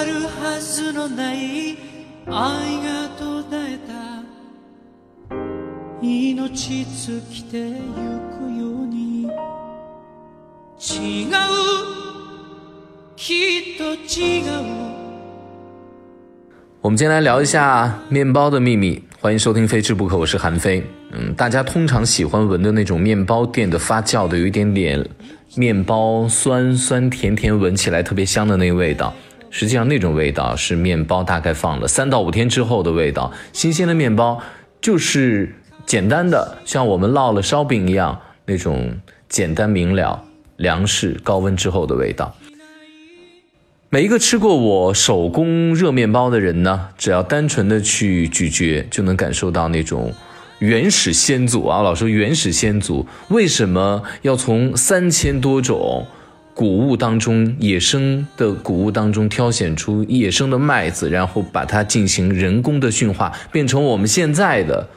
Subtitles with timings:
[0.00, 1.76] わるはずのない
[2.26, 2.32] 愛
[2.82, 3.92] が途絶えた
[6.02, 9.24] 命尽きてゆくように
[10.78, 11.30] 違う
[13.16, 14.96] きっと違う
[16.82, 19.02] 我们今天来聊一下面包的秘密。
[19.20, 20.80] 欢迎收听《非吃不可》，我是韩非。
[21.10, 25.04] 嗯，大家通常喜欢闻的那种面包店的发酵的，有一点点
[25.56, 29.12] 面包酸酸甜甜，闻起来特别香的那个味道。
[29.51, 33.31] 实际上，那种味道是面包大概放了三到五天之后的味道。
[33.51, 34.41] 新鲜的面包
[34.81, 35.53] 就是
[35.85, 38.97] 简单的，像我们烙了烧饼一样，那种
[39.27, 40.23] 简单明了、
[40.55, 42.33] 粮食高温之后的味道。
[43.89, 50.13] 每一个吃过我手工热面包的人呢，只要单纯的去咀嚼，就能感受到那种
[50.59, 56.07] 原始先祖啊，老说原始先祖为什么要从三千多种
[56.53, 64.87] 谷物当中，野生的谷物当中挑选出野生的麦子，然后把它进行人工的驯化，变成我们现在的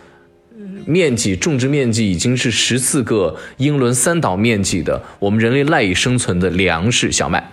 [0.84, 7.50] 面积种植面积已经是十四个英伦三岛面积的我们人类赖以生存的粮食小麦。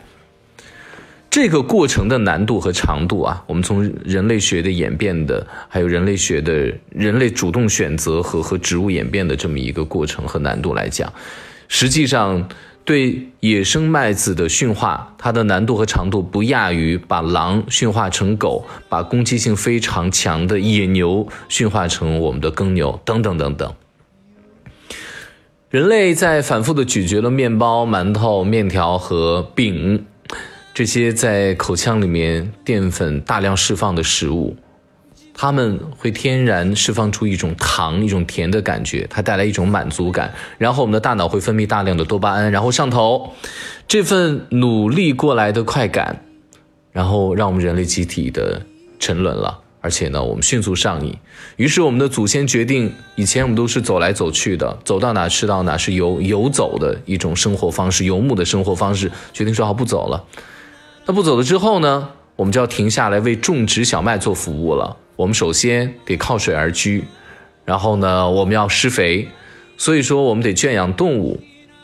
[1.29, 11.13] 这个过程的难度和长度啊，我们从人类学的演变的，还有人类学的人类主动选择和和植物演变的这么一个过程和难度来讲，
[11.69, 12.49] 实际上
[12.83, 23.73] 对野生麦子的驯化，它的难度和长度不亚于把狼驯化成狗，把攻击性非常强的野牛驯化成我们的耕牛等等等等。
[25.69, 30.05] 人类在反复的咀嚼了面包、馒头、面条和饼。
[30.73, 34.55] 这些在口腔里面淀粉大量释放的食物，
[35.33, 40.33] 它们会天然释放出一种糖、一种甜的感觉，它带来一种满足感。
[40.57, 43.31] 然后我们的大脑会分泌大量的多巴胺，然后上头，
[43.87, 46.23] 这份努力过来的快感，
[46.91, 48.61] 然后让我们人类集体的
[48.99, 49.59] 沉沦了。
[49.83, 51.17] 而且呢，我们迅速上瘾。
[51.55, 59.11] 于是我们的祖先决定，以前我们都是走来走去的，走到哪吃到哪，是游游走的一种生活方式，游牧的生活方式。
[59.33, 60.23] 决定说好不走了。
[61.07, 62.09] 那不走了之后呢？
[62.37, 64.97] 我们就要停下来为种植小麦做服务了。
[65.21, 67.03] 我们首先得靠水而居，
[67.63, 69.27] 然后呢，我们要施肥，
[69.77, 71.39] 所以说我们得圈养动物，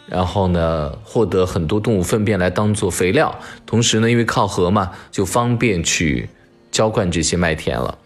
[0.07, 3.39] 然后呢，获得很多动物粪便来当做肥料。
[3.67, 6.29] 同时呢，因为靠河嘛，就方便去
[6.71, 7.99] 浇灌这些麦田了。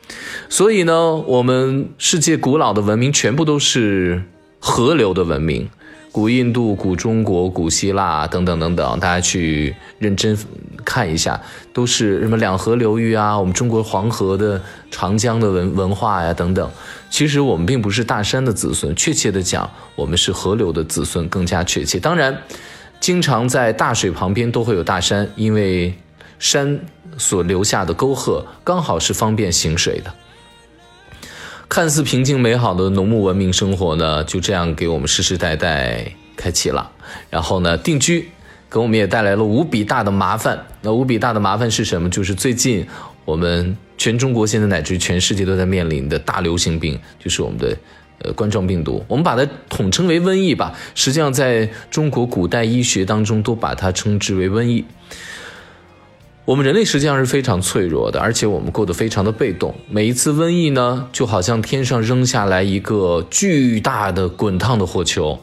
[0.50, 4.24] 所以呢，我们世界古老的文明全部都是
[4.60, 5.70] 河流的文明。
[6.12, 10.38] 古印度、古中国、古希腊等等等等，大家去认真
[10.84, 11.42] 看一下，
[11.72, 13.40] 都是什么两河流域啊？
[13.40, 16.70] 我们中国黄河的、长江的文文化呀，等等。
[17.10, 21.98] 其实我们并不是大山的子孙，确切的讲，我们是河流的子孙，更加确切。
[21.98, 22.38] 当然，
[23.00, 25.94] 经常在大水旁边都会有大山，因为
[26.40, 26.78] 山
[27.18, 30.14] 所留下的沟壑刚好是方便行水的。
[31.72, 36.06] 看似平静美好的农牧文明生活呢，就这样给我们世世代代
[36.36, 36.92] 开启了。
[37.30, 38.28] 然后呢，定居
[38.70, 40.66] 给我们也带来了无比大的麻烦。
[40.82, 42.10] 那无比大的麻烦是什么？
[42.10, 42.86] 就是最近
[43.24, 47.78] 我们全中国现在乃至全世界都在面临的大流行病，就是我们的
[48.22, 49.06] 呃冠状病毒。
[49.08, 50.78] 我们把它统称为瘟疫吧。
[50.94, 54.84] 实际上，在中国古代医学当中，都把它称之为瘟疫。
[56.52, 59.74] 我们人类实际上是非常脆弱的，而且我们过得非常的被动。
[59.90, 65.40] 每一次瘟疫呢，就好像天上扔下来一个巨大的滚烫的火球，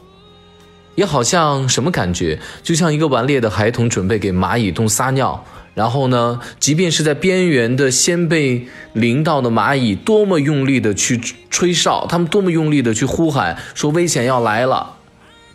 [0.93, 2.37] 也好像什么感觉？
[2.61, 5.43] 就像一个顽劣的孩童准备给蚂蚁洞撒尿，
[5.73, 14.97] 然后呢，即便是在边缘的先被淋到的蚂蚁，多么用力的去吹哨，他们多么用力的去呼喊，说危险要来了。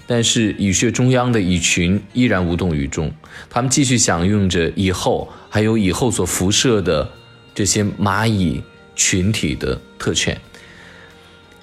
[0.07, 3.11] 但是蚁穴中央的蚁群依然无动于衷，
[3.49, 7.11] 他们继续享用着蚁后还有蚁后所辐射的
[7.55, 8.63] 这些蚂蚁
[8.95, 10.39] 群体的特权，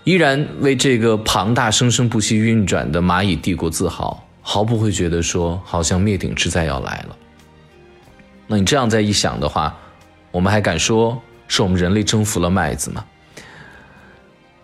[0.03, 7.16] 依然为这个庞大生生不息运转的蚂蚁帝国自豪，毫不会觉得说好像灭顶之灾要来了。
[8.47, 9.78] 那你这样再一想的话，
[10.32, 13.05] 我们还敢说是我们人类征服了麦子吗？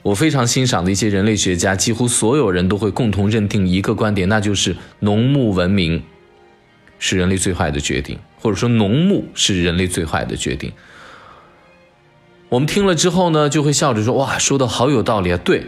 [0.08, 6.02] 我非常欣赏的一些人类学家，几乎所有人都会共同认定一个观点，那就是农牧文明
[6.98, 10.72] 是人类最坏的决定，或者说农牧是人类最坏的决定。
[12.48, 15.66] 我们听了之后呢，就会笑着说：“哇，说的好有道理啊！”对，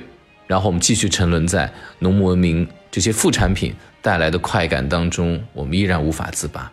[0.48, 6.72] 然后我们继续沉沦在农牧文明这些副产品带来的快感当中，我们依然无法自拔。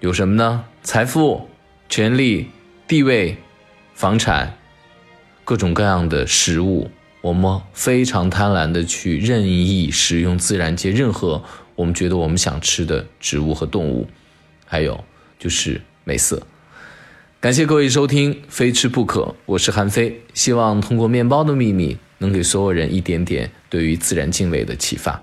[0.00, 0.64] 有什么呢？
[0.82, 1.48] 财富、
[1.88, 2.50] 权力、
[2.86, 3.38] 地位、
[3.94, 4.58] 房产。
[5.50, 6.88] 各种各样的食物，
[7.22, 11.42] 我们非常贪婪的去任意食用自然界任何
[11.74, 14.06] 我们觉得我们想吃的植物和动物，
[14.64, 15.02] 还有
[15.40, 16.40] 就是美色。
[17.40, 25.20] 感谢各位收听《非吃不可》，我是韩非，希望通过面包的秘密，能给所有人一点点对于自然敬畏的启发。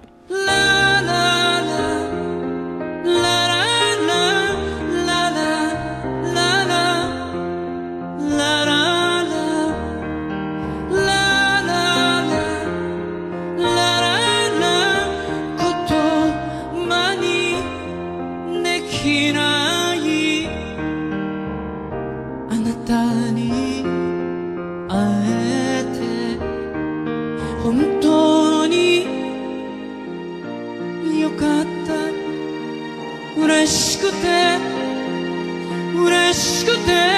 [22.49, 23.83] あなたに
[24.87, 24.95] 会
[25.27, 25.97] えて
[27.63, 29.05] 本当に
[31.19, 34.57] よかったうれしくて
[35.99, 37.16] うれしくて